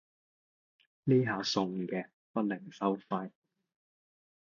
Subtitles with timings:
[1.03, 3.29] 呢下送嘅，不另收費